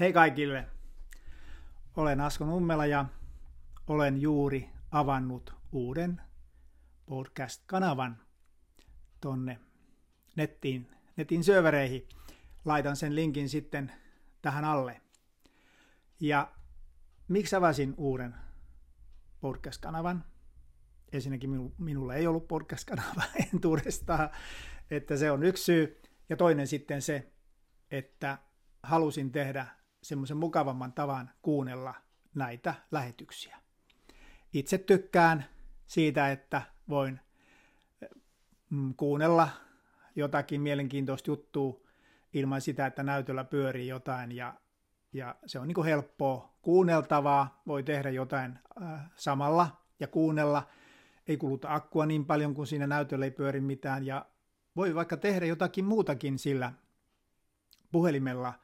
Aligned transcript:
Hei 0.00 0.12
kaikille! 0.12 0.66
Olen 1.96 2.20
Asko 2.20 2.44
Nummela 2.44 2.86
ja 2.86 3.04
olen 3.86 4.20
juuri 4.20 4.70
avannut 4.90 5.54
uuden 5.72 6.20
podcast-kanavan 7.06 8.16
tonne 9.20 9.58
nettiin, 10.36 10.90
netin 11.16 11.44
syövereihin. 11.44 12.08
Laitan 12.64 12.96
sen 12.96 13.14
linkin 13.14 13.48
sitten 13.48 13.92
tähän 14.42 14.64
alle. 14.64 15.00
Ja 16.20 16.52
miksi 17.28 17.56
avasin 17.56 17.94
uuden 17.96 18.34
podcast-kanavan? 19.40 20.24
Ensinnäkin 21.12 21.72
minulla 21.78 22.14
ei 22.14 22.26
ollut 22.26 22.48
podcast-kanava 22.48 23.22
entuudestaan, 23.52 24.30
että 24.90 25.16
se 25.16 25.30
on 25.30 25.42
yksi 25.42 25.64
syy. 25.64 26.02
Ja 26.28 26.36
toinen 26.36 26.66
sitten 26.66 27.02
se, 27.02 27.32
että 27.90 28.38
halusin 28.82 29.32
tehdä 29.32 29.77
semmoisen 30.08 30.36
mukavamman 30.36 30.92
tavan 30.92 31.30
kuunnella 31.42 31.94
näitä 32.34 32.74
lähetyksiä. 32.90 33.58
Itse 34.52 34.78
tykkään 34.78 35.44
siitä, 35.86 36.30
että 36.30 36.62
voin 36.88 37.20
mm, 38.70 38.94
kuunnella 38.94 39.48
jotakin 40.16 40.60
mielenkiintoista 40.60 41.30
juttua 41.30 41.80
ilman 42.32 42.60
sitä, 42.60 42.86
että 42.86 43.02
näytöllä 43.02 43.44
pyörii 43.44 43.88
jotain. 43.88 44.32
Ja, 44.32 44.54
ja 45.12 45.34
se 45.46 45.58
on 45.58 45.68
niin 45.68 45.84
helppoa 45.84 46.54
kuunneltavaa, 46.62 47.62
voi 47.66 47.82
tehdä 47.82 48.10
jotain 48.10 48.58
äh, 48.82 49.10
samalla 49.14 49.82
ja 50.00 50.06
kuunnella, 50.06 50.68
ei 51.26 51.36
kuluta 51.36 51.74
akkua 51.74 52.06
niin 52.06 52.24
paljon 52.24 52.54
kuin 52.54 52.66
siinä 52.66 52.86
näytöllä 52.86 53.24
ei 53.24 53.30
pyöri 53.30 53.60
mitään. 53.60 54.06
Ja 54.06 54.26
voi 54.76 54.94
vaikka 54.94 55.16
tehdä 55.16 55.46
jotakin 55.46 55.84
muutakin 55.84 56.38
sillä 56.38 56.72
puhelimella 57.92 58.54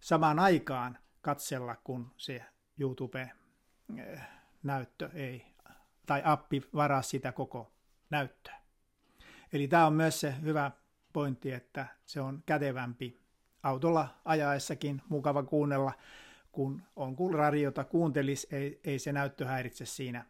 samaan 0.00 0.38
aikaan 0.38 0.98
katsella, 1.20 1.76
kun 1.76 2.10
se 2.16 2.44
YouTube-näyttö 2.78 5.10
ei, 5.14 5.46
tai 6.06 6.22
appi 6.24 6.62
varaa 6.74 7.02
sitä 7.02 7.32
koko 7.32 7.72
näyttöä. 8.10 8.60
Eli 9.52 9.68
tämä 9.68 9.86
on 9.86 9.92
myös 9.92 10.20
se 10.20 10.34
hyvä 10.42 10.70
pointti, 11.12 11.52
että 11.52 11.86
se 12.06 12.20
on 12.20 12.42
kätevämpi 12.46 13.20
autolla 13.62 14.08
ajaessakin, 14.24 15.02
mukava 15.08 15.42
kuunnella, 15.42 15.92
kun 16.52 16.82
on 16.96 17.16
kun 17.16 17.34
radiota 17.34 17.84
kuuntelis, 17.84 18.46
ei, 18.50 18.80
ei 18.84 18.98
se 18.98 19.12
näyttö 19.12 19.46
häiritse 19.46 19.86
siinä 19.86 20.24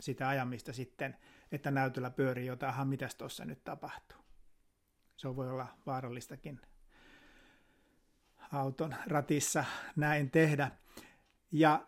sitä 0.00 0.28
ajamista 0.28 0.72
sitten, 0.72 1.16
että 1.52 1.70
näytöllä 1.70 2.10
pyörii 2.10 2.46
jotain, 2.46 2.88
mitä 2.88 3.08
tuossa 3.18 3.44
nyt 3.44 3.64
tapahtuu. 3.64 4.18
Se 5.16 5.36
voi 5.36 5.50
olla 5.50 5.66
vaarallistakin 5.86 6.60
auton 8.52 8.94
ratissa 9.06 9.64
näin 9.96 10.30
tehdä. 10.30 10.70
Ja 11.52 11.86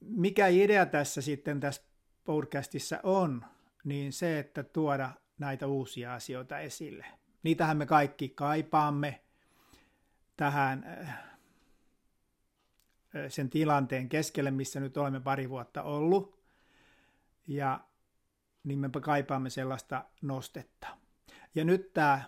mikä 0.00 0.46
idea 0.46 0.86
tässä 0.86 1.22
sitten 1.22 1.60
tässä 1.60 1.82
podcastissa 2.24 3.00
on, 3.02 3.44
niin 3.84 4.12
se, 4.12 4.38
että 4.38 4.62
tuoda 4.62 5.10
näitä 5.38 5.66
uusia 5.66 6.14
asioita 6.14 6.58
esille. 6.58 7.06
Niitähän 7.42 7.76
me 7.76 7.86
kaikki 7.86 8.28
kaipaamme 8.28 9.20
tähän 10.36 10.84
äh, 10.84 11.24
sen 13.28 13.50
tilanteen 13.50 14.08
keskelle, 14.08 14.50
missä 14.50 14.80
nyt 14.80 14.96
olemme 14.96 15.20
pari 15.20 15.50
vuotta 15.50 15.82
ollut. 15.82 16.36
Ja 17.46 17.80
niin 18.64 18.78
me 18.78 18.90
kaipaamme 19.00 19.50
sellaista 19.50 20.04
nostetta. 20.22 20.86
Ja 21.54 21.64
nyt 21.64 21.92
tämä 21.92 22.24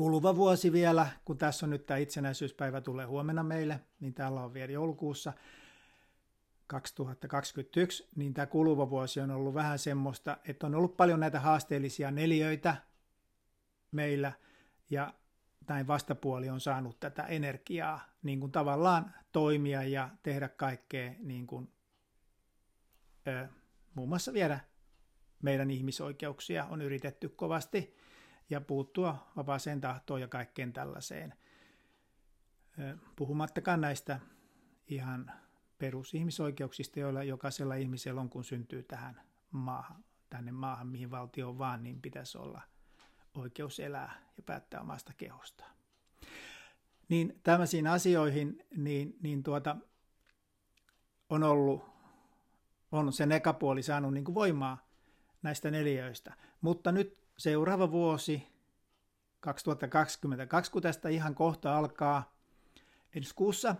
kuluva 0.00 0.36
vuosi 0.36 0.72
vielä, 0.72 1.06
kun 1.24 1.38
tässä 1.38 1.66
on 1.66 1.70
nyt 1.70 1.86
tämä 1.86 1.98
itsenäisyyspäivä 1.98 2.80
tulee 2.80 3.06
huomenna 3.06 3.42
meille, 3.42 3.80
niin 4.00 4.14
täällä 4.14 4.42
on 4.44 4.54
vielä 4.54 4.72
joulukuussa 4.72 5.32
2021, 6.66 8.08
niin 8.16 8.34
tämä 8.34 8.46
kuluva 8.46 8.90
vuosi 8.90 9.20
on 9.20 9.30
ollut 9.30 9.54
vähän 9.54 9.78
semmoista, 9.78 10.36
että 10.44 10.66
on 10.66 10.74
ollut 10.74 10.96
paljon 10.96 11.20
näitä 11.20 11.40
haasteellisia 11.40 12.10
neliöitä 12.10 12.76
meillä, 13.92 14.32
ja 14.90 15.14
näin 15.68 15.86
vastapuoli 15.86 16.50
on 16.50 16.60
saanut 16.60 17.00
tätä 17.00 17.22
energiaa 17.22 18.00
niin 18.22 18.40
kuin 18.40 18.52
tavallaan 18.52 19.14
toimia 19.32 19.82
ja 19.82 20.08
tehdä 20.22 20.48
kaikkea 20.48 21.12
niin 21.18 21.46
kuin, 21.46 21.72
ö, 23.28 23.48
muun 23.94 24.08
muassa 24.08 24.32
viedä 24.32 24.60
meidän 25.42 25.70
ihmisoikeuksia 25.70 26.64
on 26.64 26.82
yritetty 26.82 27.28
kovasti 27.28 28.00
ja 28.50 28.60
puuttua 28.60 29.32
vapaaseen 29.36 29.80
tahtoon 29.80 30.20
ja 30.20 30.28
kaikkeen 30.28 30.72
tällaiseen. 30.72 31.34
Puhumattakaan 33.16 33.80
näistä 33.80 34.20
ihan 34.88 35.32
perusihmisoikeuksista, 35.78 37.00
joilla 37.00 37.22
jokaisella 37.22 37.74
ihmisellä 37.74 38.20
on, 38.20 38.30
kun 38.30 38.44
syntyy 38.44 38.82
tähän 38.82 39.20
maahan, 39.50 40.04
tänne 40.30 40.52
maahan, 40.52 40.86
mihin 40.86 41.10
valtio 41.10 41.48
on 41.48 41.58
vaan, 41.58 41.82
niin 41.82 42.02
pitäisi 42.02 42.38
olla 42.38 42.62
oikeus 43.34 43.80
elää 43.80 44.20
ja 44.36 44.42
päättää 44.42 44.80
omasta 44.80 45.12
kehostaan. 45.16 45.76
Niin 47.08 47.40
tämmöisiin 47.42 47.86
asioihin 47.86 48.66
niin, 48.76 49.16
niin 49.22 49.42
tuota, 49.42 49.76
on 51.28 51.42
ollut, 51.42 51.84
on 52.92 53.12
se 53.12 53.26
nekapuoli 53.26 53.82
saanut 53.82 54.14
niin 54.14 54.24
kuin 54.24 54.34
voimaa 54.34 54.88
näistä 55.42 55.70
neljöistä. 55.70 56.34
Mutta 56.60 56.92
nyt 56.92 57.19
seuraava 57.40 57.90
vuosi, 57.90 58.46
2022, 59.40 60.70
kun 60.70 60.82
tästä 60.82 61.08
ihan 61.08 61.34
kohta 61.34 61.78
alkaa 61.78 62.36
ensi 63.14 63.34
kuussa, 63.34 63.76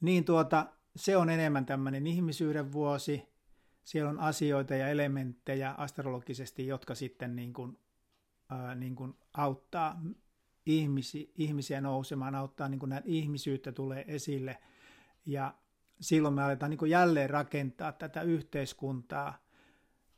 niin 0.00 0.24
tuota, 0.24 0.66
se 0.96 1.16
on 1.16 1.30
enemmän 1.30 1.66
tämmöinen 1.66 2.06
ihmisyyden 2.06 2.72
vuosi. 2.72 3.28
Siellä 3.84 4.10
on 4.10 4.20
asioita 4.20 4.74
ja 4.74 4.88
elementtejä 4.88 5.74
astrologisesti, 5.78 6.66
jotka 6.66 6.94
sitten 6.94 7.36
niin 7.36 7.52
kuin, 7.52 7.78
ää, 8.48 8.74
niin 8.74 8.96
kuin 8.96 9.14
auttaa 9.34 10.00
ihmisi, 10.66 11.32
ihmisiä 11.36 11.80
nousemaan, 11.80 12.34
auttaa 12.34 12.68
niin 12.68 12.78
kuin 12.78 12.92
ihmisyyttä 13.04 13.72
tulee 13.72 14.04
esille. 14.08 14.58
Ja 15.26 15.54
silloin 16.00 16.34
me 16.34 16.42
aletaan 16.42 16.70
niin 16.70 16.78
kuin 16.78 16.90
jälleen 16.90 17.30
rakentaa 17.30 17.92
tätä 17.92 18.22
yhteiskuntaa 18.22 19.38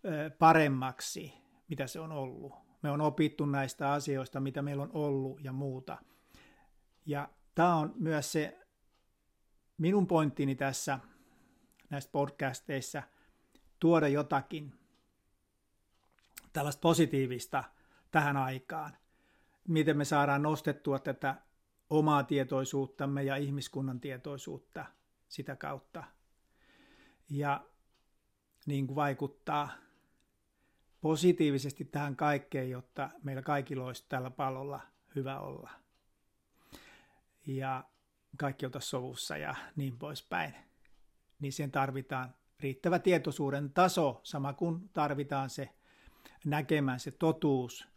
ää, 0.05 0.31
paremmaksi 0.31 1.42
mitä 1.73 1.87
se 1.87 2.01
on 2.01 2.13
ollut. 2.13 2.53
Me 2.83 2.91
on 2.91 3.01
opittu 3.01 3.47
näistä 3.47 3.93
asioista, 3.93 4.41
mitä 4.41 4.63
meillä 4.63 4.83
on 4.83 4.91
ollut 4.93 5.45
ja 5.45 5.53
muuta. 5.53 5.99
Ja 7.07 7.29
tämä 7.55 7.77
on 7.77 7.93
myös 7.99 8.33
se 8.33 8.59
minun 9.79 10.07
pointtini 10.07 10.55
tässä 10.55 10.99
näistä 11.91 12.13
podcasteissa, 12.13 13.03
tuoda 13.81 14.09
jotakin 14.09 14.75
tällaista 16.53 16.81
positiivista 16.81 17.65
tähän 18.11 18.37
aikaan. 18.37 18.97
Miten 19.69 19.97
me 19.97 20.05
saadaan 20.05 20.43
nostettua 20.43 20.99
tätä 20.99 21.35
omaa 21.91 22.25
tietoisuuttamme 22.25 23.23
ja 23.23 23.37
ihmiskunnan 23.37 24.01
tietoisuutta 24.01 24.87
sitä 25.29 25.57
kautta. 25.57 26.05
Ja 27.31 27.65
niin 28.67 28.87
kuin 28.87 28.97
vaikuttaa 28.97 29.82
positiivisesti 31.03 31.85
tähän 31.85 32.17
kaikkeen, 32.17 32.71
jotta 32.71 33.11
meillä 33.23 33.43
kaikilla 33.43 33.85
olisi 33.85 34.05
tällä 34.09 34.31
pallolla 34.31 34.81
hyvä 35.17 35.41
olla. 35.41 35.71
Ja 37.47 37.85
kaikki 38.37 38.67
oltaisiin 38.67 38.91
sovussa 38.91 39.37
ja 39.37 39.55
niin 39.77 39.99
poispäin. 39.99 40.55
Niin 41.41 41.53
siihen 41.53 41.71
tarvitaan 41.71 42.35
riittävä 42.61 42.99
tietoisuuden 42.99 43.71
taso, 43.71 44.21
sama 44.23 44.53
kuin 44.53 44.89
tarvitaan 44.89 45.51
se 45.51 45.69
näkemään 46.45 47.01
se 47.01 47.11
totuus 47.11 47.89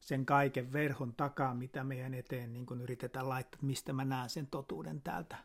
sen 0.00 0.26
kaiken 0.26 0.72
verhon 0.72 1.14
takaa, 1.14 1.54
mitä 1.54 1.84
meidän 1.84 2.14
eteen 2.14 2.52
niin 2.52 2.66
kun 2.66 2.80
yritetään 2.80 3.28
laittaa, 3.28 3.58
mistä 3.62 3.92
mä 3.92 4.04
näen 4.04 4.30
sen 4.30 4.46
totuuden 4.46 5.02
täältä. 5.02 5.36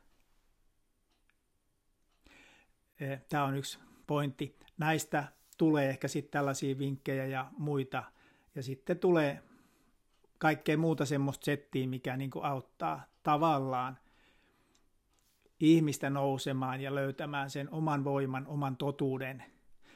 Tämä 3.30 3.44
on 3.44 3.58
yksi 3.58 3.80
pointti. 4.08 4.60
Näistä 4.78 5.39
tulee 5.60 5.90
ehkä 5.90 6.08
sitten 6.08 6.32
tällaisia 6.32 6.78
vinkkejä 6.78 7.26
ja 7.26 7.52
muita. 7.58 8.04
Ja 8.56 8.64
sitten 8.64 9.00
tulee 9.00 9.44
kaikkea 10.38 10.78
muuta 10.78 11.06
semmoista 11.06 11.46
settiä, 11.46 11.88
mikä 11.88 12.18
niin 12.18 12.30
kuin 12.30 12.46
auttaa 12.46 13.04
tavallaan 13.24 13.98
ihmistä 15.60 16.10
nousemaan 16.10 16.82
ja 16.82 16.96
löytämään 16.96 17.50
sen 17.50 17.70
oman 17.72 18.04
voiman, 18.04 18.48
oman 18.48 18.78
totuuden. 18.78 19.44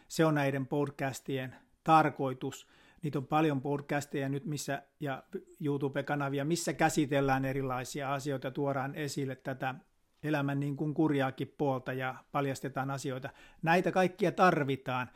Se 0.07 0.25
on 0.25 0.35
näiden 0.35 0.67
podcastien 0.67 1.55
tarkoitus. 1.83 2.67
Niitä 3.01 3.19
on 3.19 3.27
paljon 3.27 3.61
podcasteja 3.61 4.29
nyt 4.29 4.45
missä, 4.45 4.83
ja 4.99 5.23
YouTube-kanavia, 5.59 6.45
missä 6.45 6.73
käsitellään 6.73 7.45
erilaisia 7.45 8.13
asioita, 8.13 8.51
tuodaan 8.51 8.95
esille 8.95 9.35
tätä 9.35 9.75
elämän 10.23 10.59
niin 10.59 10.75
kuin 10.75 10.93
kurjaakin 10.93 11.53
puolta 11.57 11.93
ja 11.93 12.15
paljastetaan 12.31 12.91
asioita. 12.91 13.29
Näitä 13.61 13.91
kaikkia 13.91 14.31
tarvitaan 14.31 15.09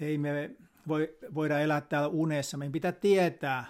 ei 0.00 0.18
me 0.18 0.56
voi, 0.88 1.16
voida 1.34 1.60
elää 1.60 1.80
täällä 1.80 2.08
unessa. 2.08 2.56
Meidän 2.56 2.72
pitää 2.72 2.92
tietää, 2.92 3.64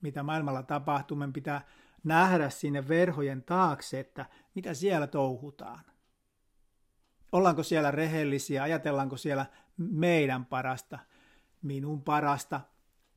mitä 0.00 0.22
maailmalla 0.22 0.62
tapahtuu. 0.62 1.16
Meidän 1.16 1.32
pitää 1.32 1.62
nähdä 2.04 2.50
sinne 2.50 2.88
verhojen 2.88 3.42
taakse, 3.42 4.00
että 4.00 4.26
mitä 4.54 4.74
siellä 4.74 5.06
touhutaan. 5.06 5.84
Ollaanko 7.32 7.62
siellä 7.62 7.90
rehellisiä, 7.90 8.62
ajatellaanko 8.62 9.16
siellä 9.16 9.46
meidän 9.76 10.46
parasta, 10.46 10.98
minun 11.62 12.02
parasta 12.02 12.60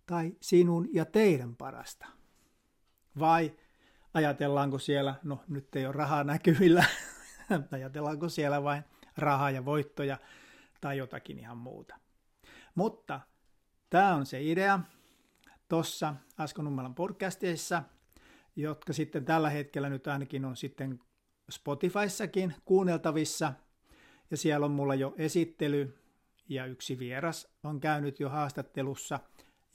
tai 0.06 0.36
sinun 0.42 0.90
ja 0.94 1.06
teidän 1.06 1.56
parasta? 1.56 2.08
Vai 3.20 3.54
ajatellaanko 4.14 4.80
siellä, 4.80 5.16
no 5.24 5.44
nyt 5.48 5.76
ei 5.76 5.86
ole 5.86 5.94
rahaa 5.94 6.24
näkyvillä, 6.24 6.86
ajatellaanko 7.72 8.30
siellä 8.30 8.64
vain 8.64 8.84
rahaa 9.18 9.52
ja 9.52 9.66
voittoja 9.66 10.18
tai 10.82 10.98
jotakin 10.98 11.40
ihan 11.40 11.58
muuta. 11.58 12.03
Mutta 12.76 13.22
tämä 13.90 14.16
on 14.16 14.26
se 14.26 14.44
idea 14.44 14.80
tuossa 15.70 16.16
Asko 16.38 16.62
Nummelan 16.62 16.96
podcastissa, 16.96 17.84
jotka 18.56 18.94
sitten 18.94 19.26
tällä 19.26 19.50
hetkellä 19.50 19.90
nyt 19.90 20.08
ainakin 20.08 20.46
on 20.46 20.58
sitten 20.58 21.00
Spotifyssakin 21.52 22.56
kuunneltavissa. 22.66 23.54
Ja 24.32 24.38
siellä 24.38 24.66
on 24.66 24.72
mulla 24.72 24.96
jo 24.96 25.14
esittely 25.18 25.98
ja 26.50 26.66
yksi 26.66 27.00
vieras 27.00 27.48
on 27.64 27.80
käynyt 27.80 28.20
jo 28.20 28.30
haastattelussa. 28.30 29.20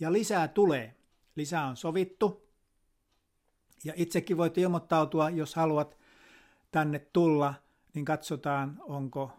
Ja 0.00 0.12
lisää 0.12 0.48
tulee. 0.48 0.94
Lisää 1.36 1.66
on 1.66 1.76
sovittu. 1.76 2.48
Ja 3.84 3.92
itsekin 3.96 4.36
voit 4.36 4.58
ilmoittautua, 4.58 5.30
jos 5.30 5.54
haluat 5.54 5.98
tänne 6.70 6.98
tulla, 6.98 7.54
niin 7.94 8.04
katsotaan, 8.04 8.80
onko 8.80 9.30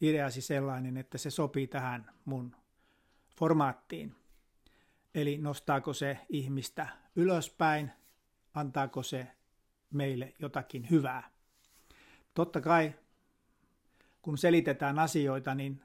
ideasi 0.00 0.40
sellainen, 0.40 0.96
että 0.96 1.18
se 1.18 1.30
sopii 1.30 1.66
tähän 1.66 2.10
mun 2.24 2.56
formaattiin. 3.38 4.14
Eli 5.14 5.38
nostaako 5.38 5.92
se 5.92 6.18
ihmistä 6.28 6.88
ylöspäin, 7.16 7.90
antaako 8.54 9.02
se 9.02 9.26
meille 9.90 10.34
jotakin 10.38 10.90
hyvää. 10.90 11.30
Totta 12.34 12.60
kai, 12.60 12.92
kun 14.22 14.38
selitetään 14.38 14.98
asioita, 14.98 15.54
niin 15.54 15.84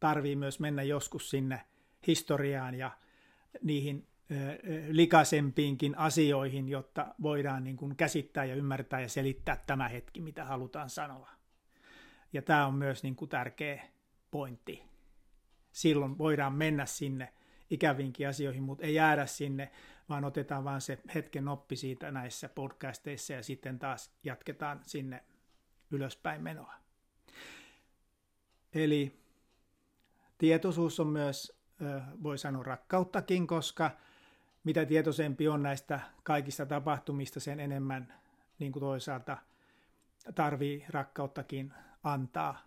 tarvii 0.00 0.36
myös 0.36 0.60
mennä 0.60 0.82
joskus 0.82 1.30
sinne 1.30 1.64
historiaan 2.06 2.74
ja 2.74 2.98
niihin 3.62 4.06
likaisempiinkin 4.88 5.98
asioihin, 5.98 6.68
jotta 6.68 7.14
voidaan 7.22 7.64
niin 7.64 7.76
kuin 7.76 7.96
käsittää 7.96 8.44
ja 8.44 8.54
ymmärtää 8.54 9.00
ja 9.00 9.08
selittää 9.08 9.62
tämä 9.66 9.88
hetki, 9.88 10.20
mitä 10.20 10.44
halutaan 10.44 10.90
sanoa. 10.90 11.30
Ja 12.32 12.42
tämä 12.42 12.66
on 12.66 12.74
myös 12.74 13.02
niin 13.02 13.16
kuin 13.16 13.28
tärkeä 13.28 13.84
pointti. 14.30 14.82
Silloin 15.78 16.18
voidaan 16.18 16.52
mennä 16.52 16.86
sinne 16.86 17.32
ikäviinkin 17.70 18.28
asioihin, 18.28 18.62
mutta 18.62 18.84
ei 18.84 18.94
jäädä 18.94 19.26
sinne, 19.26 19.70
vaan 20.08 20.24
otetaan 20.24 20.64
vaan 20.64 20.80
se 20.80 20.98
hetken 21.14 21.48
oppi 21.48 21.76
siitä 21.76 22.10
näissä 22.10 22.48
podcasteissa 22.48 23.32
ja 23.32 23.42
sitten 23.42 23.78
taas 23.78 24.12
jatketaan 24.24 24.80
sinne 24.82 25.24
ylöspäin 25.90 26.42
menoa. 26.42 26.74
Eli 28.72 29.20
tietoisuus 30.38 31.00
on 31.00 31.06
myös, 31.06 31.60
voi 32.22 32.38
sanoa 32.38 32.62
rakkauttakin, 32.62 33.46
koska 33.46 33.90
mitä 34.64 34.86
tietoisempi 34.86 35.48
on 35.48 35.62
näistä 35.62 36.00
kaikista 36.22 36.66
tapahtumista, 36.66 37.40
sen 37.40 37.60
enemmän 37.60 38.14
niin 38.58 38.72
kuin 38.72 38.80
toisaalta 38.80 39.36
tarvii 40.34 40.84
rakkauttakin 40.88 41.74
antaa 42.02 42.62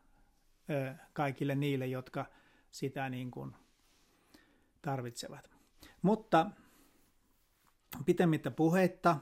kaikille 1.14 1.56
niille, 1.56 1.88
jotka 1.88 2.26
sitä 2.72 3.10
niin 3.10 3.32
kuin 3.32 3.56
tarvitsevat. 4.82 5.52
Mutta 6.02 6.52
pitemmittä 8.06 8.52
puheitta, 8.52 9.18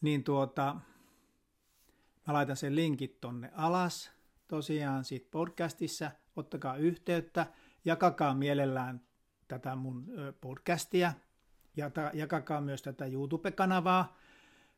niin 0.00 0.24
tuota, 0.24 0.76
mä 2.26 2.32
laitan 2.34 2.56
sen 2.56 2.76
linkit 2.76 3.20
tonne 3.20 3.50
alas 3.54 4.10
tosiaan 4.48 5.04
siitä 5.04 5.28
podcastissa, 5.30 6.10
ottakaa 6.36 6.76
yhteyttä, 6.76 7.46
jakakaa 7.84 8.34
mielellään 8.34 9.00
tätä 9.48 9.76
mun 9.76 10.06
podcastia, 10.40 11.12
ja 11.76 11.90
jakakaa 12.12 12.60
myös 12.60 12.82
tätä 12.82 13.06
YouTube-kanavaa, 13.06 14.16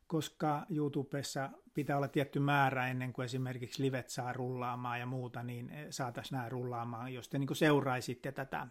koska 0.06 0.67
YouTubessa 0.70 1.50
pitää 1.75 1.97
olla 1.97 2.09
tietty 2.09 2.41
määrä 2.41 2.89
ennen 2.89 3.13
kuin 3.13 3.25
esimerkiksi 3.25 3.83
livet 3.83 4.09
saa 4.09 4.33
rullaamaan 4.33 5.01
ja 5.01 5.07
muuta, 5.07 5.43
niin 5.43 5.73
saataisiin 5.91 6.37
nämä 6.37 6.49
rullaamaan, 6.49 7.15
jos 7.15 7.29
te 7.29 7.39
niin 7.39 7.57
seuraisitte 7.57 8.33
tätä 8.33 8.67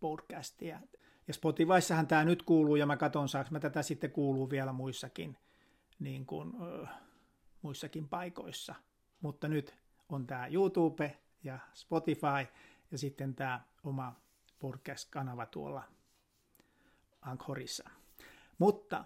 podcastia. 0.00 0.80
Ja 1.28 1.34
Spotifyssahan 1.34 2.06
tämä 2.06 2.24
nyt 2.24 2.42
kuuluu, 2.42 2.76
ja 2.76 2.86
mä 2.86 2.96
katson, 2.96 3.28
saanko 3.28 3.48
mä 3.50 3.60
tätä 3.60 3.82
sitten 3.82 4.10
kuuluu 4.10 4.50
vielä 4.50 4.72
muissakin, 4.72 5.36
niin 5.98 6.26
kuin, 6.26 6.52
ö, 6.62 6.86
muissakin 7.62 8.08
paikoissa. 8.08 8.74
Mutta 9.20 9.48
nyt 9.48 9.76
on 10.08 10.26
tämä 10.26 10.46
YouTube 10.46 11.18
ja 11.44 11.58
Spotify, 11.74 12.52
ja 12.90 12.98
sitten 12.98 13.34
tämä 13.34 13.60
oma 13.84 14.20
podcast-kanava 14.58 15.46
tuolla 15.46 15.82
Anchorissa. 17.22 17.90
Mutta 18.58 19.04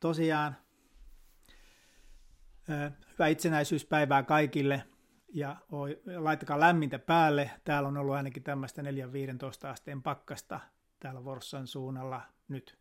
tosiaan 0.00 0.56
hyvää 3.12 3.28
itsenäisyyspäivää 3.28 4.22
kaikille 4.22 4.82
ja 5.34 5.56
laittakaa 6.16 6.60
lämmintä 6.60 6.98
päälle. 6.98 7.50
Täällä 7.64 7.88
on 7.88 7.96
ollut 7.96 8.14
ainakin 8.14 8.42
tämmöistä 8.42 8.82
4-15 8.82 8.86
asteen 9.66 10.02
pakkasta 10.02 10.60
täällä 11.00 11.24
Vorssan 11.24 11.66
suunnalla 11.66 12.22
nyt 12.48 12.78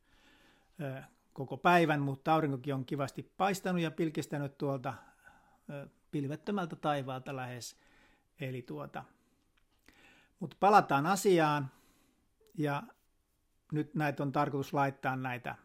koko 1.33 1.57
päivän, 1.57 2.01
mutta 2.01 2.33
aurinkokin 2.33 2.74
on 2.74 2.85
kivasti 2.85 3.31
paistanut 3.38 3.81
ja 3.81 3.91
pilkistänyt 3.91 4.57
tuolta 4.57 4.94
pilvettömältä 6.12 6.75
taivaalta 6.75 7.36
lähes. 7.36 7.77
Eli 8.39 8.62
tuota, 8.62 9.03
mutta 10.39 10.57
palataan 10.59 11.06
asiaan 11.06 11.71
ja 12.57 12.83
nyt 13.71 13.95
näitä 13.95 14.24
on 14.24 14.31
tarkoitus 14.31 14.74
laittaa 14.74 15.15
näitä 15.15 15.56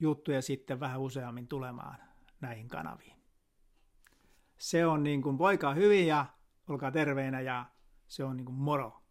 juttuja 0.00 0.42
sitten 0.42 0.80
vähän 0.80 1.00
useammin 1.00 1.48
tulemaan 1.48 1.98
näihin 2.40 2.68
kanaviin. 2.68 3.16
Se 4.58 4.86
on 4.86 5.02
niin 5.02 5.22
kuin, 5.22 5.38
voikaa 5.38 5.74
hyvin 5.74 6.06
ja 6.06 6.26
olkaa 6.68 6.90
terveinä 6.90 7.40
ja 7.40 7.66
se 8.06 8.24
on 8.24 8.36
niin 8.36 8.44
kuin 8.44 8.56
moro. 8.58 9.02